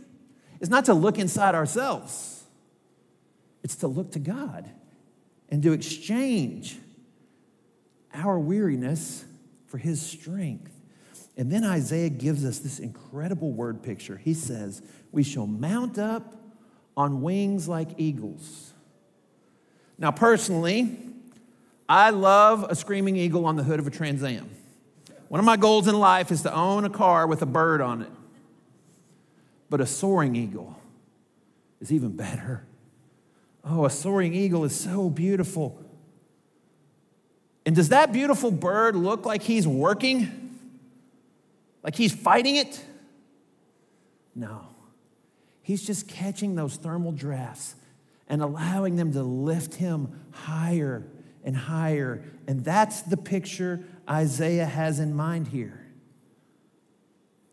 [0.59, 2.43] is not to look inside ourselves,
[3.63, 4.69] it's to look to God
[5.51, 6.79] and to exchange
[8.15, 9.25] our weariness
[9.67, 10.73] for his strength.
[11.37, 14.17] And then Isaiah gives us this incredible word picture.
[14.17, 14.83] He says,
[15.13, 16.37] We shall mount up
[16.97, 18.73] on wings like eagles.
[19.99, 20.99] Now, personally,
[21.89, 24.49] I love a screaming eagle on the hood of a Trans Am.
[25.29, 28.03] One of my goals in life is to own a car with a bird on
[28.03, 28.11] it.
[29.69, 30.77] But a soaring eagle
[31.81, 32.67] is even better.
[33.65, 35.85] Oh, a soaring eagle is so beautiful.
[37.67, 40.59] And does that beautiful bird look like he's working?
[41.83, 42.83] Like he's fighting it?
[44.35, 44.67] No.
[45.63, 47.75] He's just catching those thermal drafts
[48.29, 51.05] and allowing them to lift him higher
[51.45, 52.23] and higher.
[52.47, 55.87] And that's the picture Isaiah has in mind here.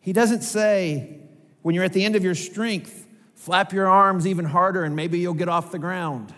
[0.01, 1.20] He doesn't say,
[1.64, 3.07] when you're at the end of your strength,
[3.38, 6.33] flap your arms even harder and maybe you'll get off the ground.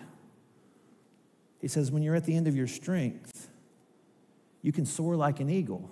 [1.60, 3.50] He says, when you're at the end of your strength,
[4.62, 5.90] you can soar like an eagle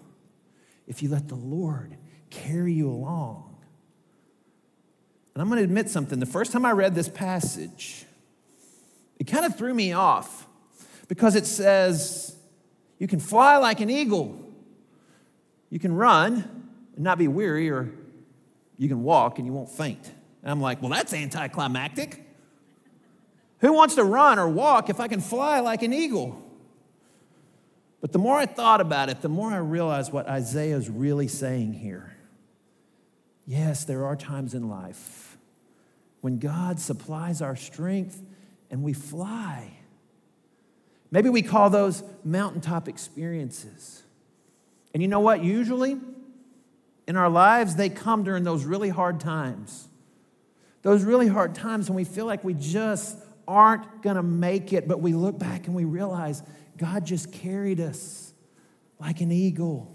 [0.85, 1.97] if you let the Lord
[2.29, 3.55] carry you along.
[5.33, 6.19] And I'm going to admit something.
[6.19, 8.05] The first time I read this passage,
[9.17, 10.45] it kind of threw me off
[11.07, 12.35] because it says,
[12.99, 14.43] you can fly like an eagle,
[15.69, 17.91] you can run and not be weary, or
[18.77, 20.11] you can walk and you won't faint.
[20.47, 22.23] And I'm like, well, that's anticlimactic.
[23.59, 26.41] Who wants to run or walk if I can fly like an eagle?
[27.99, 31.27] But the more I thought about it, the more I realized what Isaiah is really
[31.27, 32.15] saying here.
[33.45, 35.37] Yes, there are times in life
[36.21, 38.23] when God supplies our strength
[38.71, 39.73] and we fly.
[41.11, 44.01] Maybe we call those mountaintop experiences.
[44.93, 45.43] And you know what?
[45.43, 45.97] Usually
[47.05, 49.89] in our lives, they come during those really hard times.
[50.87, 54.87] Those really hard times when we feel like we just aren't going to make it,
[54.87, 56.41] but we look back and we realize
[56.77, 58.31] God just carried us
[58.97, 59.93] like an eagle.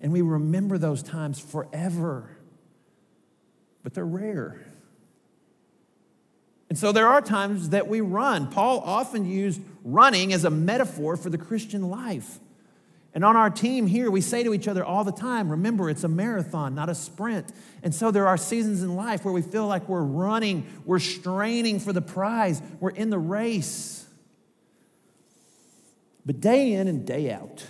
[0.00, 2.30] And we remember those times forever.
[3.82, 4.64] But they're rare.
[6.68, 8.46] And so there are times that we run.
[8.46, 12.38] Paul often used running as a metaphor for the Christian life.
[13.14, 16.02] And on our team here, we say to each other all the time remember, it's
[16.02, 17.52] a marathon, not a sprint.
[17.84, 21.78] And so there are seasons in life where we feel like we're running, we're straining
[21.78, 24.04] for the prize, we're in the race.
[26.26, 27.64] But day in and day out,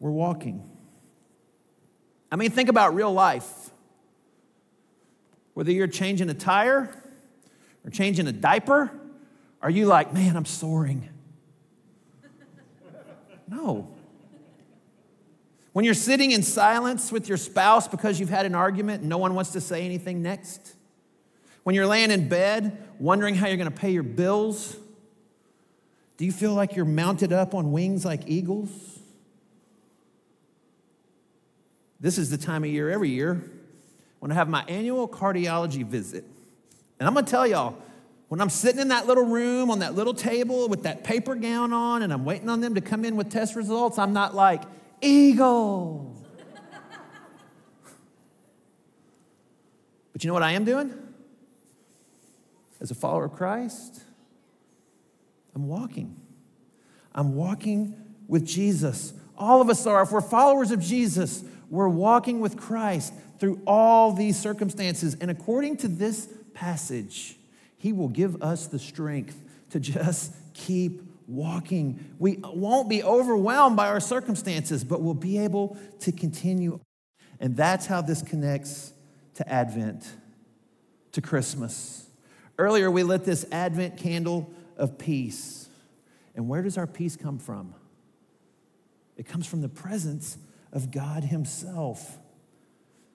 [0.00, 0.68] we're walking.
[2.32, 3.70] I mean, think about real life.
[5.54, 6.92] Whether you're changing a tire
[7.84, 8.90] or changing a diaper,
[9.60, 11.11] are you like, man, I'm soaring?
[13.52, 13.86] No.
[15.74, 19.18] When you're sitting in silence with your spouse because you've had an argument and no
[19.18, 20.74] one wants to say anything next.
[21.62, 24.76] When you're laying in bed wondering how you're going to pay your bills.
[26.16, 28.70] Do you feel like you're mounted up on wings like eagles?
[32.00, 33.50] This is the time of year every year
[34.18, 36.24] when I have my annual cardiology visit.
[36.98, 37.76] And I'm going to tell y'all,
[38.32, 41.74] when I'm sitting in that little room on that little table with that paper gown
[41.74, 44.62] on and I'm waiting on them to come in with test results, I'm not like,
[45.02, 46.16] eagle.
[50.14, 50.94] but you know what I am doing?
[52.80, 54.02] As a follower of Christ,
[55.54, 56.18] I'm walking.
[57.14, 57.94] I'm walking
[58.28, 59.12] with Jesus.
[59.36, 60.04] All of us are.
[60.04, 65.18] If we're followers of Jesus, we're walking with Christ through all these circumstances.
[65.20, 67.36] And according to this passage,
[67.82, 72.14] He will give us the strength to just keep walking.
[72.20, 76.78] We won't be overwhelmed by our circumstances, but we'll be able to continue.
[77.40, 78.92] And that's how this connects
[79.34, 80.08] to Advent,
[81.10, 82.06] to Christmas.
[82.56, 85.68] Earlier, we lit this Advent candle of peace.
[86.36, 87.74] And where does our peace come from?
[89.16, 90.38] It comes from the presence
[90.72, 92.16] of God Himself.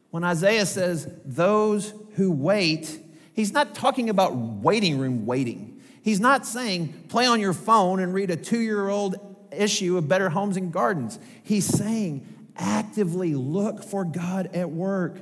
[0.09, 2.99] When Isaiah says, those who wait,
[3.38, 5.82] he's not talking about waiting room waiting.
[6.02, 9.16] He's not saying play on your phone and read a two year old
[9.54, 11.18] issue of Better Homes and Gardens.
[11.44, 12.28] He's saying
[12.58, 15.20] actively look for God at work,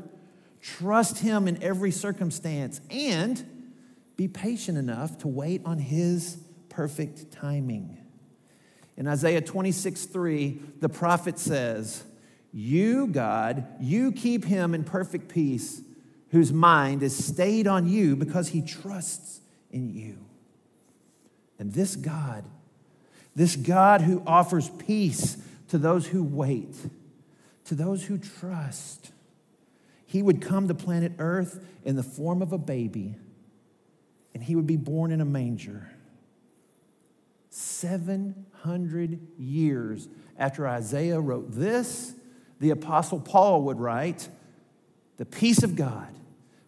[0.61, 3.43] trust Him in every circumstance, and
[4.17, 6.37] be patient enough to wait on His
[6.69, 7.97] perfect timing.
[8.97, 12.03] In Isaiah 26 3, the prophet says,
[12.53, 15.81] You, God, you keep him in perfect peace,
[16.35, 19.39] whose mind is stayed on you because he trusts
[19.71, 20.17] in you.
[21.57, 22.43] And this God,
[23.33, 25.37] this God who offers peace
[25.69, 26.75] to those who wait,
[27.63, 29.11] to those who trust,
[30.05, 33.15] he would come to planet Earth in the form of a baby,
[34.33, 35.89] and he would be born in a manger.
[37.49, 42.13] 700 years after Isaiah wrote this,
[42.59, 44.27] the Apostle Paul would write,
[45.15, 46.13] The peace of God,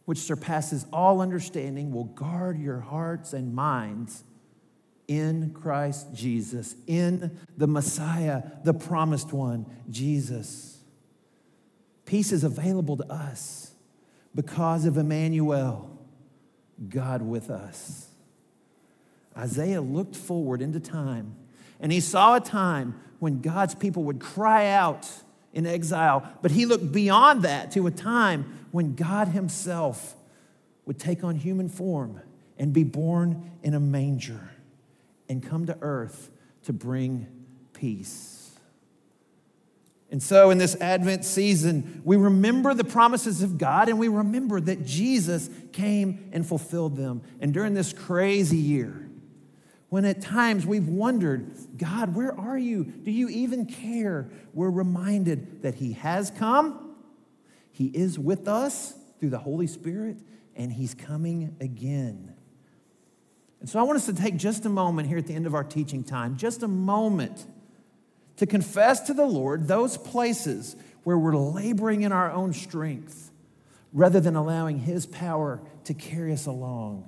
[0.08, 4.24] which surpasses all understanding, will guard your hearts and minds
[5.10, 10.80] in Christ Jesus, in the Messiah, the promised one, Jesus.
[12.06, 13.72] Peace is available to us
[14.34, 16.00] because of Emmanuel,
[16.88, 18.08] God with us.
[19.38, 21.36] Isaiah looked forward into time
[21.82, 25.06] and he saw a time when God's people would cry out
[25.52, 30.16] in exile, but he looked beyond that to a time when God himself
[30.86, 32.22] would take on human form
[32.60, 34.52] and be born in a manger
[35.28, 36.30] and come to earth
[36.62, 37.26] to bring
[37.74, 38.52] peace.
[40.12, 44.60] And so, in this Advent season, we remember the promises of God and we remember
[44.62, 47.24] that Jesus came and fulfilled them.
[47.42, 49.10] And during this crazy year,
[49.90, 51.50] when at times we've wondered,
[51.80, 52.84] God, where are you?
[52.84, 54.30] Do you even care?
[54.54, 56.87] We're reminded that He has come,
[57.78, 60.18] He is with us through the Holy Spirit,
[60.56, 62.34] and He's coming again.
[63.60, 65.54] And so I want us to take just a moment here at the end of
[65.54, 67.46] our teaching time, just a moment
[68.38, 73.30] to confess to the Lord those places where we're laboring in our own strength
[73.94, 77.08] rather than allowing His power to carry us along.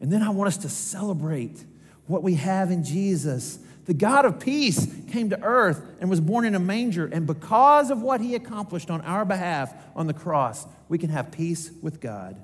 [0.00, 1.64] And then I want us to celebrate
[2.08, 3.60] what we have in Jesus.
[3.84, 7.06] The God of peace came to earth and was born in a manger.
[7.06, 11.32] And because of what He accomplished on our behalf on the cross, we can have
[11.32, 12.40] peace with God.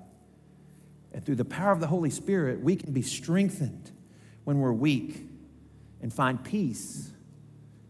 [1.13, 3.91] And through the power of the Holy Spirit, we can be strengthened
[4.45, 5.29] when we're weak
[6.03, 7.11] and find peace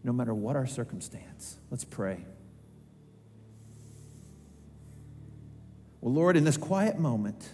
[0.03, 1.57] no matter what our circumstance.
[1.69, 2.23] Let's pray.
[6.01, 7.49] Well, Lord, in this quiet moment,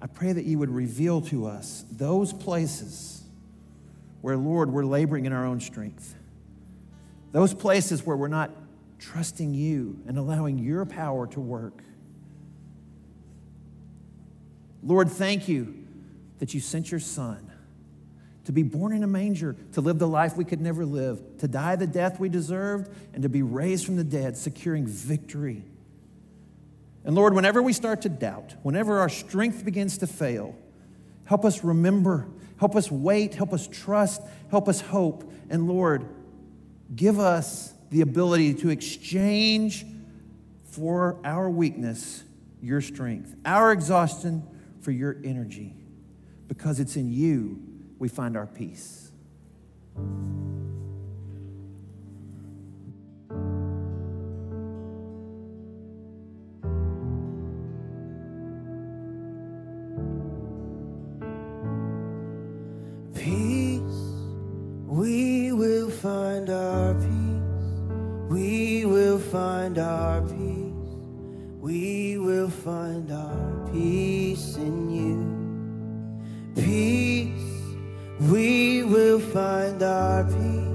[0.00, 3.23] I pray that you would reveal to us those places
[4.24, 6.14] where, Lord, we're laboring in our own strength.
[7.32, 8.50] Those places where we're not
[8.98, 11.82] trusting you and allowing your power to work.
[14.82, 15.74] Lord, thank you
[16.38, 17.52] that you sent your son
[18.46, 21.46] to be born in a manger, to live the life we could never live, to
[21.46, 25.66] die the death we deserved, and to be raised from the dead, securing victory.
[27.04, 30.56] And Lord, whenever we start to doubt, whenever our strength begins to fail,
[31.26, 32.26] help us remember,
[32.58, 35.30] help us wait, help us trust, help us hope.
[35.50, 36.06] And Lord,
[36.94, 39.84] give us the ability to exchange
[40.64, 42.24] for our weakness
[42.64, 44.42] your strength, our exhaustion
[44.80, 45.74] for your energy,
[46.48, 47.60] because it's in you
[47.98, 49.10] we find our peace.
[65.54, 67.34] Will find our peace.
[68.28, 70.64] We will find our peace.
[71.60, 76.62] We will find our peace in you.
[76.62, 77.30] Peace,
[78.30, 80.74] we will find our peace.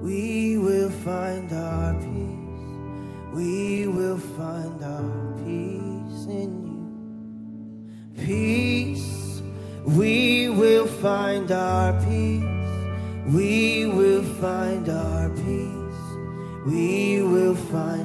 [0.00, 3.34] We will find our peace.
[3.34, 8.24] We will find our peace in you.
[8.24, 9.42] Peace,
[9.84, 12.50] we will find our peace.
[13.26, 13.59] We
[16.66, 17.99] We will find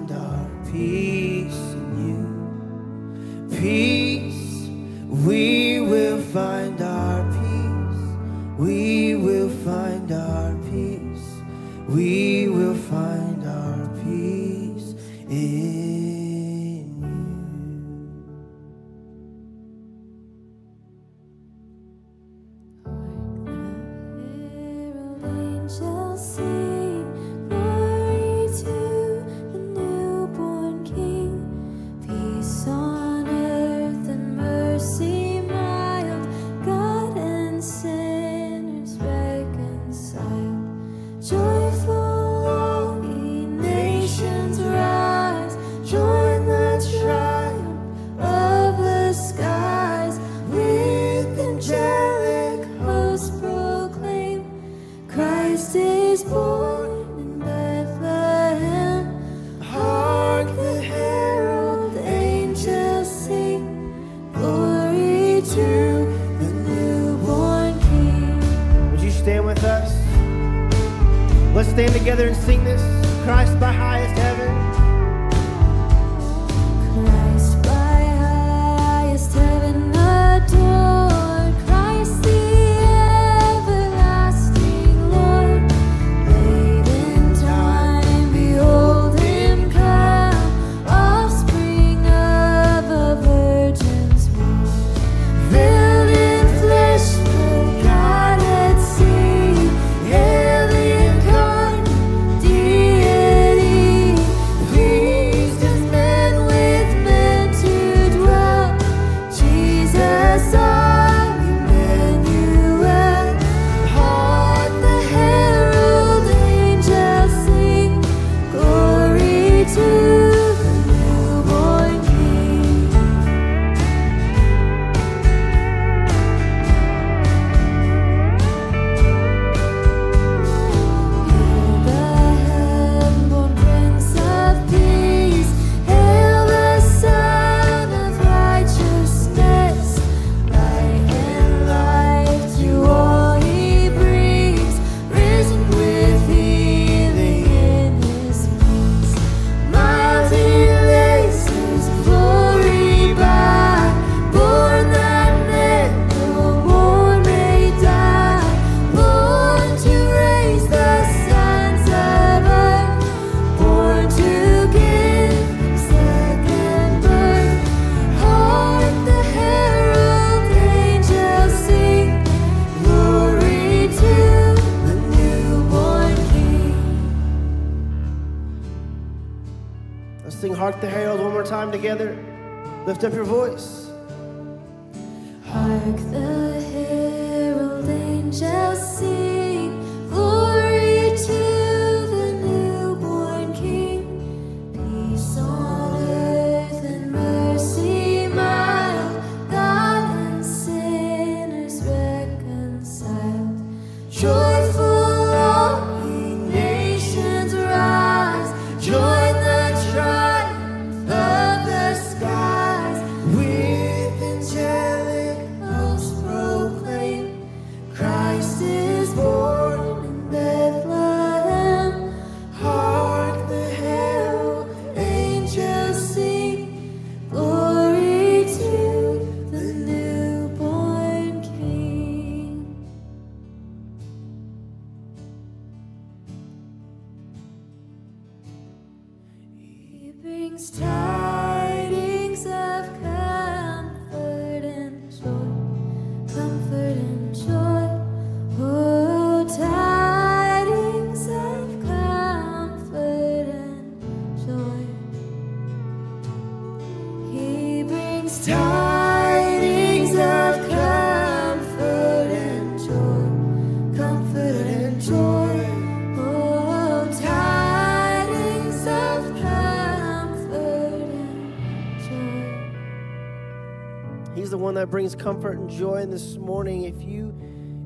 [274.86, 275.96] that brings comfort and joy.
[275.96, 277.34] And this morning, if you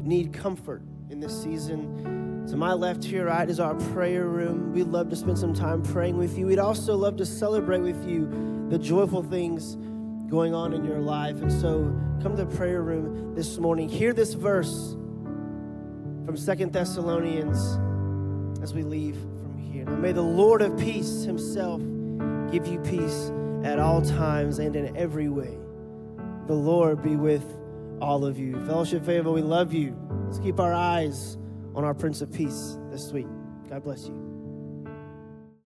[0.04, 4.74] need comfort in this season, to my left here, right, is our prayer room.
[4.74, 6.46] We'd love to spend some time praying with you.
[6.46, 9.78] We'd also love to celebrate with you the joyful things
[10.30, 11.42] going on in your life.
[11.42, 11.84] And so
[12.22, 13.88] come to the prayer room this morning.
[13.88, 14.92] Hear this verse
[16.26, 19.86] from Second Thessalonians as we leave from here.
[19.86, 21.82] Now, may the Lord of peace himself
[22.52, 23.32] give you peace
[23.64, 25.58] at all times and in every way.
[26.50, 27.46] The Lord be with
[28.02, 28.60] all of you.
[28.66, 29.96] Fellowship Favor, we love you.
[30.26, 31.38] Let's keep our eyes
[31.76, 33.28] on our Prince of Peace this week.
[33.70, 34.29] God bless you.